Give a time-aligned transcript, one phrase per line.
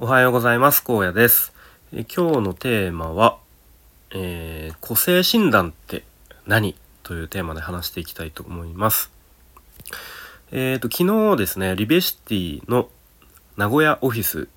[0.00, 0.82] おはようございます。
[0.84, 1.52] 荒野です。
[1.92, 3.38] え今日のテーマは、
[4.10, 6.02] えー個性診断って
[6.46, 6.74] 何
[7.04, 9.12] というテーマで話していきたいと思います。
[10.50, 12.88] えーと昨日ですねリベシティの
[13.56, 14.48] 名古屋オフィス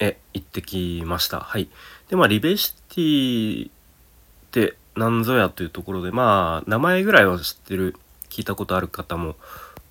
[0.00, 1.40] へ行ってきました。
[1.40, 1.70] はい。
[2.10, 3.70] でまあリベシティっ
[4.50, 7.96] て何ぞやというところでまあ名前ぐらいは知ってる
[8.28, 9.36] 聞いたことある方も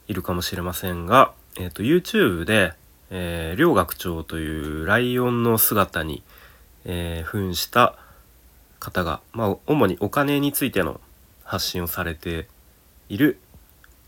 [0.07, 2.73] いるかもしれませんが、えー、と YouTube で、
[3.15, 6.23] えー、両学長というライオンの姿に、
[6.83, 7.95] えー扮した
[8.79, 10.99] 方が、まあ、主にお金についての
[11.43, 12.47] 発信をされて
[13.07, 13.37] いる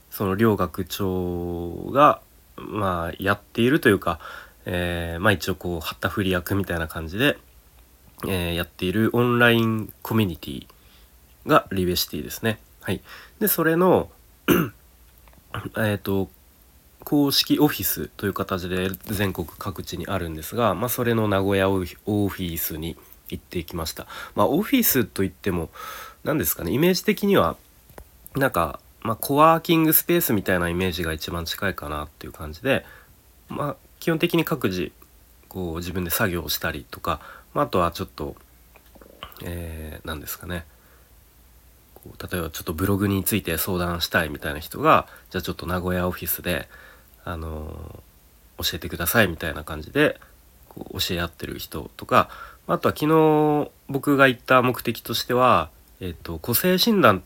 [0.10, 2.20] その両学長が、
[2.58, 4.20] まあ、やっているというか、
[4.66, 7.38] えーまあ、一応こう旗振り役みたいな感じで、
[8.28, 10.68] えーやっているオンラインコミュニティ
[11.46, 12.58] がリベシティですね。
[12.82, 13.02] はい、
[13.40, 14.10] でそれの
[15.78, 16.28] えっと
[17.06, 22.98] 公式オフィスという形で全国各地にあるんですが、まあ、それの名古屋オフィスに
[23.30, 24.08] 行ってきました。
[24.36, 25.70] まあ、オフィスといっても
[26.24, 27.58] 何ですかねイメージ的には
[28.36, 32.86] なんか、まあ、コワーキングスペースみたいなイメージが一番近いかなっていう感じで、
[33.50, 34.92] まあ、基本的に各自
[35.48, 37.22] こう自分で作業をしたりとか、
[37.54, 38.36] まあ、とはちょっと、
[39.44, 40.66] えー、何ですかね
[42.06, 46.68] 例えばちょっとブログについて相談したいみたいな人がじゃあちょっと名古屋オフィスで、
[47.26, 48.04] あの
[48.58, 50.20] 教えてくださいみたいな感じで
[50.70, 52.30] こう教え合ってる人とか
[52.68, 57.22] あとは昨日僕が言った目的としては、えっと個性診断っ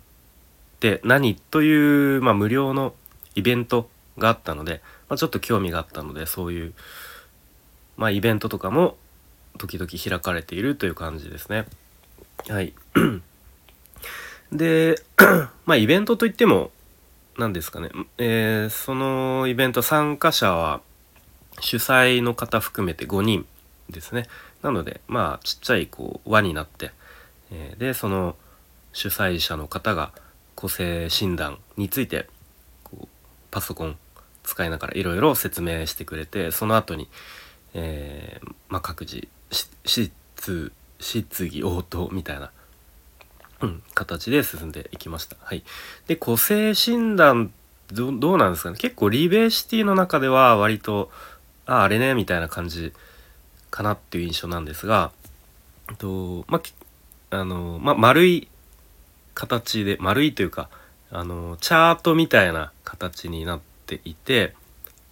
[0.79, 2.93] て何という、まあ、無料の
[3.35, 6.73] イベントがあったので、まあ、ちょっと興味があったのでそういう、
[7.95, 8.97] まあ、イベントとかも
[9.57, 11.65] 時々開かれているという感じですね。
[12.47, 12.73] はい。
[14.51, 15.01] で、
[15.65, 16.71] まあイベントといっても
[17.39, 20.81] 何ですかね、えーそのイベント参加者は
[21.61, 23.45] 主催の方含めて5人
[23.89, 24.27] ですね。
[24.61, 26.91] なのでまあちっちゃいこう輪になって、
[27.51, 28.35] えーでその
[28.91, 30.11] 主催者の方が
[30.55, 32.27] 個性診断について
[32.83, 33.07] こう
[33.51, 33.95] パソコン
[34.43, 37.07] 使いながらいろいろ説明してくれてその後に、
[37.73, 39.29] えーまあ、各自
[39.85, 40.11] 質
[41.47, 42.51] 疑応答みたいな、
[43.61, 45.35] うん、形で進んでいきました。
[45.41, 45.63] はい、
[46.07, 47.51] で個性診断
[47.91, 48.77] どどうなんですかね。
[48.77, 51.11] 結構リベーシティの中では割と
[51.65, 52.93] ああれねみたいな感じ
[53.69, 55.11] かなっていう印象なんですが
[55.89, 56.61] えっとま
[57.31, 58.47] ああのまあ丸い
[59.33, 60.69] 形で丸いというか
[61.11, 64.53] あのチャートみたいな形になっていて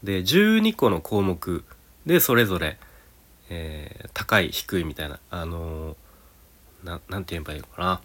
[0.03, 1.63] で12個の項目
[2.05, 2.77] でそれぞれ、
[3.49, 5.95] えー高い低いみたいなあの
[6.83, 8.01] ななんて言えばいいのかな、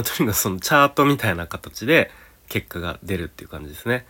[0.00, 2.10] まあ、とにかくそのチャートみたいな形で
[2.48, 4.06] 結果が出るっていう感じですね。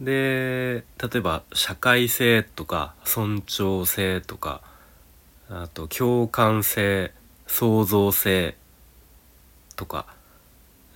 [0.00, 4.60] で例えば社会性とか尊重性とか
[5.48, 7.12] あと共感性
[7.46, 8.56] 創造性
[9.76, 10.06] とか、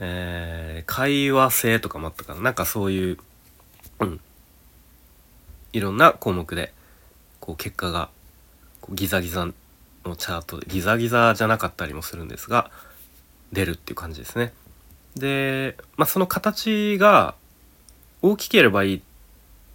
[0.01, 3.19] えー会話性とかもあったかななんかそういう、
[4.01, 4.21] うん、
[5.73, 6.73] いろんな項目で
[7.41, 8.09] こう結果が
[8.91, 9.47] ギザギザ
[10.05, 12.71] のチャートギザギザじゃなかったりもするんですが
[13.53, 14.53] 出るっていう感じですね。
[15.17, 17.35] で、まあ、その形が
[18.23, 19.03] 大きければいい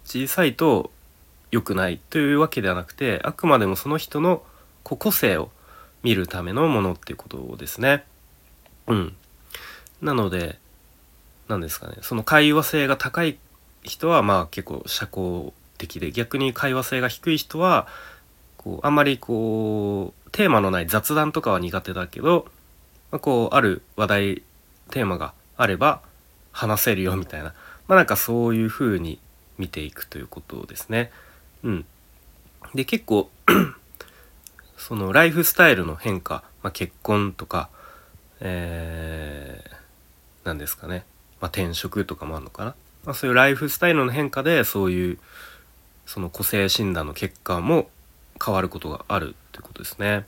[0.04, 0.90] 小さいと
[1.50, 4.42] 良くないというわけではなくてあくまでもその人の
[4.82, 5.50] 個性を
[6.02, 8.04] 見るためのものっていうことですね。
[8.86, 9.16] うん、
[10.02, 10.58] なので
[11.48, 13.38] 何ですかねその会話性が高い
[13.82, 17.86] 人はまあ結構社交的で逆に会話性が低い人は
[18.58, 22.46] こうあんまりこうテーマのない雑談とかは苦手だけど、
[23.10, 24.42] まあ、こうある話題
[24.90, 26.02] テーマがあれば
[26.52, 27.54] 話せるよみたいな。
[27.86, 29.18] まあなんかそういう風に
[29.58, 31.10] 見ていくということですね。
[31.62, 31.84] うん、
[32.74, 33.30] で結構
[34.76, 37.70] そのライフスタイルの変化、まあ、結婚とか、
[38.40, 41.04] えー、なんですかね、
[41.40, 45.18] まあ、転職とかもあるのかな、まあ、そういうライフスタイルの変化でそういう
[46.04, 47.88] その個性診断の結果も
[48.44, 50.26] 変わることがあるということですね。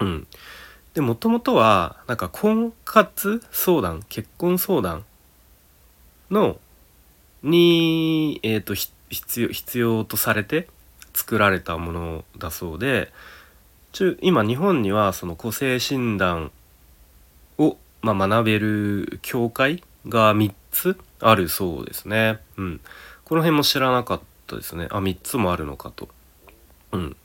[0.00, 0.26] うん、
[0.96, 5.04] でもともとはなんか婚活相談結婚相談
[6.30, 6.56] の
[7.42, 10.68] に、えー、と必要必要とされて
[11.12, 13.12] 作られたものだそうで
[13.92, 16.50] 中今日本にはその個性診断
[17.58, 22.38] を、まあ、学べる教会が3つあるそうですね。
[22.56, 22.80] うん、
[23.26, 24.86] この辺も知らなかったですね。
[24.90, 26.08] あ3つもあるのかと。
[26.92, 27.16] うん、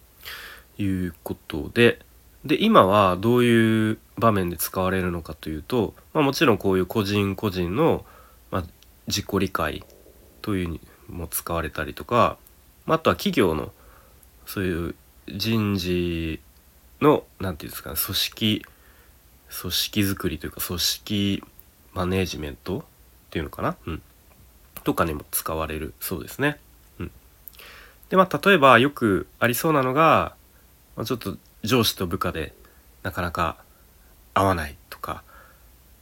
[0.78, 2.00] いうことで
[2.46, 8.06] で今はどういう場面で使われるのかというと、まあ、もちろんこういう個人個人の、
[8.50, 8.64] まあ、
[9.08, 9.84] 自己理解
[10.42, 12.38] というにも使われたりとか、
[12.86, 13.72] まあ、あとは企業の
[14.46, 14.96] そういう
[15.28, 16.40] 人事
[17.00, 18.66] の何て言うんですかね組織
[19.62, 21.44] 組織づくりというか組織
[21.94, 22.84] マネージメントっ
[23.30, 24.02] ていうのかな、うん、
[24.84, 26.58] とかにも使われるそうですね。
[27.00, 27.12] うん、
[28.10, 30.36] でまあ例えばよくありそうなのが、
[30.96, 32.54] まあ、ちょっと上司と部下で
[33.04, 33.58] なかなか
[34.34, 35.24] 合わないとか、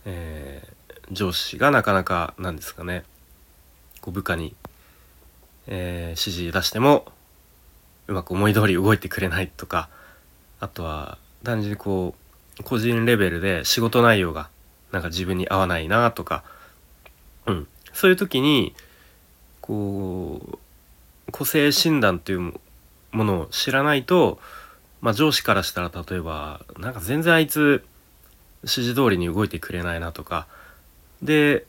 [0.05, 3.03] えー、上司がなかなかなんですかね。
[4.01, 4.55] こう部下に、
[5.67, 7.05] えー、指示出しても
[8.07, 9.89] うまく思い通り動いてくれないとか
[10.59, 12.15] あとは単純にこ
[12.59, 14.49] う個人レベルで仕事内容が
[14.91, 16.43] なんか自分に合わないなとか、
[17.45, 18.73] うん、そういう時に
[19.61, 20.57] こう
[21.31, 22.53] 個性診断っていう
[23.11, 24.39] ものを知らないと、
[25.01, 27.83] まあ、上司からしたら例えばなんか全然あいつ
[28.63, 30.47] 指示通りに動いてくれないなとか
[31.21, 31.65] で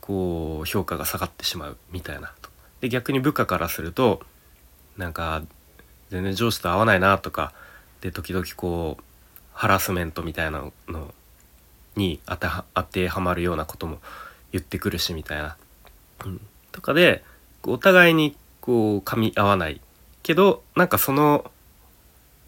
[0.00, 2.50] こう評価が下がってしまうみたいなと。
[2.80, 4.20] で逆に部下からすると
[4.96, 5.42] なんか
[6.10, 7.52] 全然上司と合わないなとか
[8.00, 9.02] で時々こう
[9.52, 11.14] ハラスメントみたいなの
[11.96, 13.98] に当ては当てはまるようなことも
[14.52, 15.56] 言ってくるしみたいな、
[16.26, 16.40] うん、
[16.72, 17.24] とかで
[17.62, 19.80] お互いにこう噛み合わない
[20.22, 21.50] けどなんかその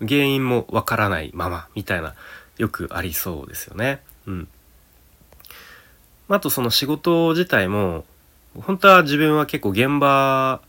[0.01, 2.15] 原因もわからないままみたいな
[2.57, 4.01] よくありそうですよね。
[4.27, 4.49] うん、
[6.29, 8.05] あとその仕事自体も
[8.61, 10.61] 本当は自分は結構現場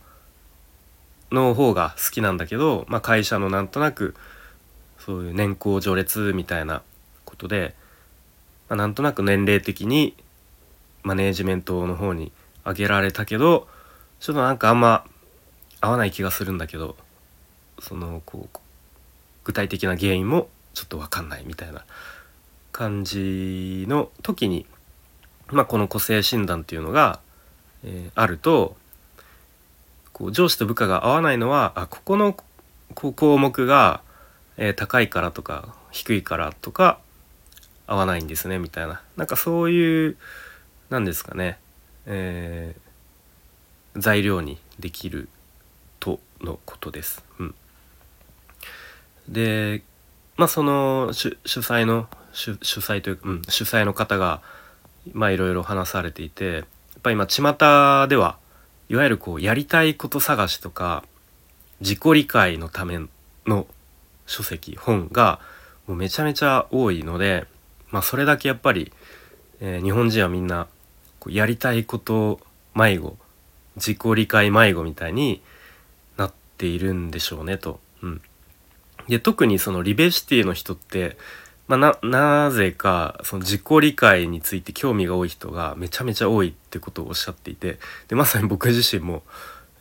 [1.32, 4.14] の方が好きなんだけど、まあ、会社のなんとなく
[4.98, 6.82] そういう年功序列みたいな
[7.24, 7.74] ことで、
[8.68, 10.14] まあ、なんとなく年齢的に
[11.02, 12.32] マネージメントの方に
[12.64, 13.66] 上げられたけど
[14.18, 15.04] ちょっとなんかあんま
[15.80, 16.96] 合わない気がするんだけど
[17.80, 18.58] そのこう
[19.50, 21.84] 具体的な原因もちょっと分かんないみたいな
[22.70, 24.64] 感じの時に、
[25.48, 27.18] まあ、この個性診断っていうのが、
[27.84, 28.76] えー、あると
[30.12, 32.36] こう上司と部下が合わないのはあここの
[32.94, 34.02] 項目が、
[34.56, 37.00] えー、高いからとか低いからとか
[37.88, 40.16] 合わないんですねみたいななんかそういう
[40.90, 41.58] 何ですかね、
[42.06, 45.28] えー、材料にできる
[45.98, 47.24] とのことです。
[47.40, 47.54] うん、
[49.28, 49.82] で
[50.36, 54.40] まあその主催の主催というか、うん、主催の方が
[55.12, 56.64] まあいろいろ話されていてやっ
[57.02, 58.38] ぱり今巷では
[58.88, 61.04] いわゆるこうやりたいこと探しとか
[61.80, 62.98] 自己理解のため
[63.46, 63.66] の
[64.26, 65.40] 書籍本が
[65.86, 67.46] もうめちゃめちゃ多いので、
[67.90, 68.92] まあ、それだけやっぱり、
[69.60, 70.68] えー、日本人はみんな
[71.18, 72.40] こうやりたいこと
[72.74, 73.16] 迷子
[73.76, 75.42] 自己理解迷子みたいに
[76.16, 77.80] なっているんでしょうねと。
[79.10, 81.16] で特にそのリベシティの人って、
[81.66, 89.22] まあ、なぜかその自己理解について興味が多い人がめちゃめちゃ多いってことをおっしゃっていてでまさに僕自身も、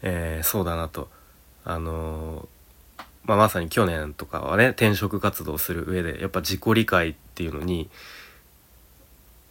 [0.02, 1.10] えー、そうだなと。
[1.64, 7.90] あのー、まあ、まさに去年とかはね転職活動する上でやっぱ自己理解っていうのに、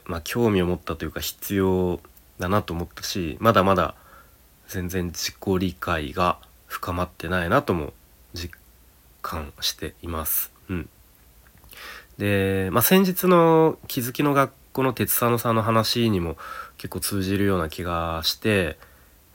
[0.07, 2.01] まあ、興味を持ったというか必要
[2.41, 3.95] だなと思ったしまだまだ
[4.67, 7.93] 全然自己理解が深まってないなとも
[8.35, 8.59] 実
[9.23, 10.53] 感しています。
[10.69, 10.89] うん、
[12.19, 16.37] で、まあ、先日の気づきの学校の鉄佐野さんの話にも
[16.77, 18.79] 結構通じるような気がして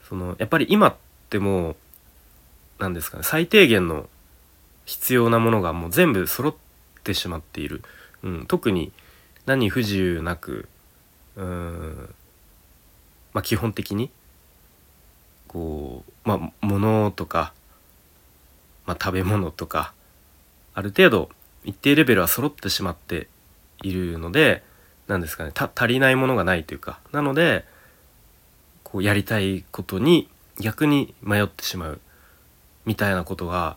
[0.08, 0.96] そのやっぱり今っ
[1.30, 1.76] てもう
[2.78, 4.08] 何ですかね最低限の
[4.84, 6.54] 必要なものがもう全部揃っ
[7.02, 7.82] てしまっている、
[8.22, 8.92] うん、特に
[9.46, 10.68] 何不自由なく
[11.36, 12.14] うん
[13.32, 14.10] まあ基本的に
[15.48, 17.52] こうまあ物とか
[18.86, 19.92] まあ、食べ物とか
[20.74, 21.30] ある程度
[21.64, 23.28] 一定レベルは揃ってしまって
[23.82, 24.62] いるので
[25.06, 27.64] 何ですかね足りないものがないというかなので
[28.82, 30.28] こうやりたいことに
[30.60, 32.00] 逆に迷ってしまう
[32.84, 33.76] みたいなことが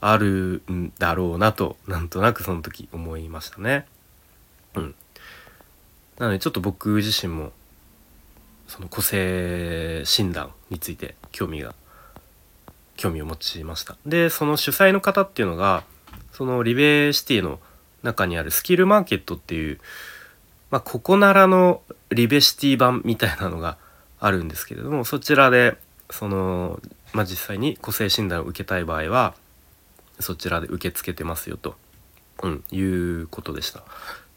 [0.00, 3.86] あるんだろうなとなんとなくその時思いましたね。
[4.74, 4.94] うん、
[6.18, 7.52] なのでちょっと僕自身も
[8.66, 11.74] その個性診断について興味が
[13.02, 15.82] 興味を持ちましたでその主催の方っていうのが
[16.30, 17.58] そのリベシティの
[18.04, 19.80] 中にあるスキルマーケットっていう、
[20.70, 23.76] まあ、ここならのリベシティ版みたいなのが
[24.20, 25.76] あるんですけれどもそちらで
[26.10, 26.80] その、
[27.12, 29.34] まあ、実際に個性診断を受けたい場合は
[30.20, 31.74] そちらで受け付けてますよと、
[32.44, 33.82] うん、いうことでした。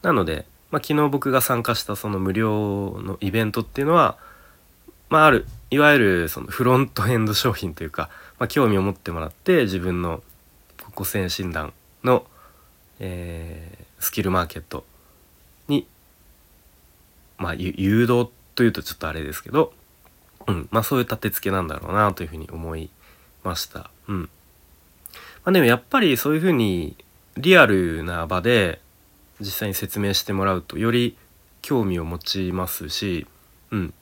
[0.01, 4.17] なので、まあ、昨日僕が参加したその無料のイベントっていうのは、
[5.15, 10.21] まあ、あるいわゆるそのフロントエンド商品というか、まあ、興味を持ってもらって自分の
[10.93, 11.71] 個性診断
[12.03, 12.25] の、
[12.99, 14.83] えー、スキルマーケット
[15.69, 15.87] に、
[17.37, 19.71] まあ、誘導というとちょっとあれですけど、
[20.47, 22.89] うんまあ、そういう立て付けなんだろうなというふうに思い
[23.45, 23.89] ました。
[24.09, 24.29] うん
[25.45, 26.97] あ、でもやっぱりそういうふうに
[27.37, 28.81] リアルな場で
[29.39, 31.15] 実際に説明してもらうとより
[31.61, 33.25] 興味を持ちますし、
[33.71, 33.93] うん、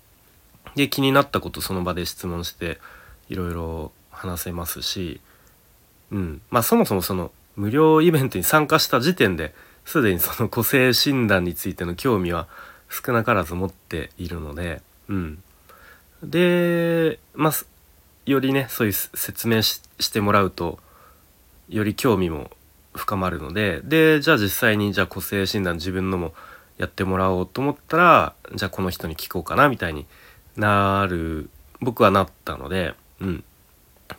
[0.76, 2.80] で気になったことその場で質問して
[3.30, 5.22] いろいろ話せますし、
[6.12, 9.54] うん、まあそもそもその無料イベントに参加した時点で
[9.86, 12.48] すでにその個性診断についての興味は
[12.90, 15.44] 少なからず持っているので、うん、
[16.24, 17.54] でまあ
[18.26, 20.80] よりねそういう説明してもらうと
[21.70, 22.50] より興味も
[22.94, 26.34] 深まるのででじゃあ実際にじゃあ個性診断自分のも
[26.78, 30.06] やってもらおうと思ったらじゃあこの人に聞こうかなみたいに
[30.58, 31.50] なる
[31.82, 33.44] 僕はなったので、うん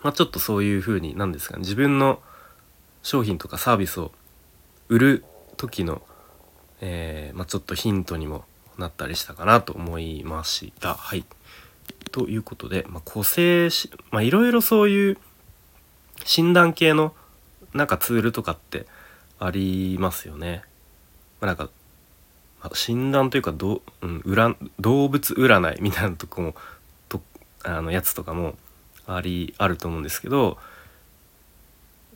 [0.03, 2.21] まあ、ちょっとそういう風に何ですかね自分の
[3.03, 4.13] 商品とかサービスを
[4.89, 5.25] 売る
[5.57, 6.03] 時の、
[6.81, 8.45] えー、まあ、ちょっとヒントにも
[8.79, 10.95] なったりしたかなと思いました。
[10.95, 11.25] はい、
[12.11, 15.19] ということで、まあ、個性しまあいろいろそういう
[16.25, 17.15] 診断系の
[17.73, 18.87] なんかツールとかって
[19.39, 20.63] ありますよね。
[21.41, 21.69] まあ、なんか、
[22.65, 26.55] あ、診断というかど、うん、占動物占いみたいなとこも
[27.09, 27.21] と
[27.63, 28.55] あのやつとかも
[29.07, 30.57] ありあると思うんですけど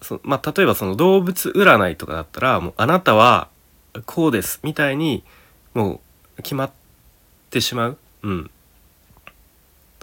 [0.02, 3.48] そ、まあ、例えばその動物占いとかだったらもうあなたは
[4.06, 5.22] こうですみたいに
[5.74, 6.00] も
[6.38, 6.70] う決まっ
[7.50, 7.98] てしまう。
[8.22, 8.50] うん、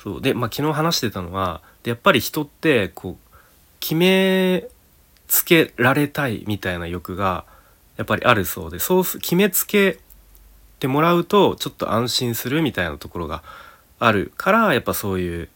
[0.01, 3.35] そうで、まあ、昨日話してたのはでやっぱり人ってこう
[3.79, 4.67] 決め
[5.27, 7.45] つけられたいみたいな欲が
[7.97, 9.99] やっぱりあるそうでそう決めつけ
[10.79, 13.43] てもらうとちょっと安心するみたいなところが
[13.99, 15.49] あるからやっぱそういう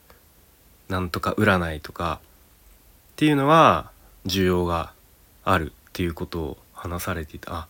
[0.87, 3.91] なんとか占いとかっていうのは
[4.25, 4.93] 需要が
[5.43, 7.67] あるっていうことを話されていたあ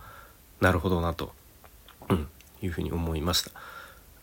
[0.62, 1.34] なるほどなと、
[2.10, 2.28] うん、
[2.62, 3.52] いうふうに思いました。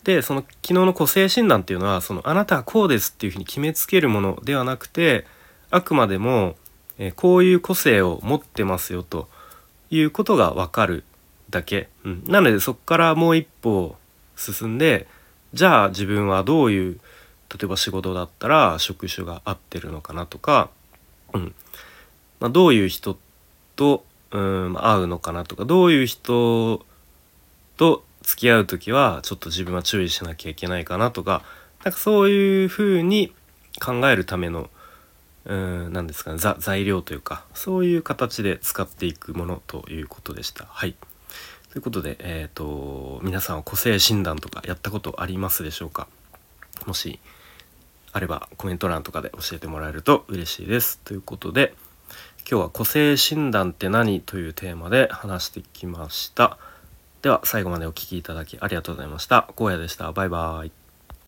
[0.03, 5.25] でその昨日の個性診断っていうのはそのあなたはこうですっていうふうに決めつけるものではなくて
[5.69, 6.55] あくまでも
[6.97, 9.27] えこういう個性を持ってますよと
[9.89, 11.03] いうことがわかる
[11.49, 13.95] だけ、うん、なのでそこからもう一歩
[14.35, 15.07] 進んで
[15.53, 16.99] じゃあ自分はどういう
[17.49, 20.69] 例えば仕事だったら職種が合ってるのかなとか、
[21.33, 21.55] うん。
[22.39, 23.17] まあ、どういう人
[23.75, 26.85] と、うん、会うのかなとかどういう人
[27.77, 31.43] と付き合う時はちょっと自分は注意しなきゃいけないかなとか
[31.85, 33.33] なんかそういうふうに
[33.83, 34.69] 考えるための
[35.45, 40.65] うん何ですかね材料というかそういう形で使っていくものということでした。
[40.65, 40.95] はい。
[41.71, 46.07] ということで、えーと、皆さんは個性診断とかやったことありますでしょうか？
[46.85, 47.19] もし
[48.13, 50.99] あればコメント欄とかで教えてもらえると嬉しいです。
[51.03, 51.75] ということで
[52.49, 56.57] 今日は個性診断って何というテーマで話してきました。
[57.21, 59.49] では最後までお聴きいただきありがとうございました。
[59.57, 60.11] 荒野でした。
[60.11, 60.76] バイバイ。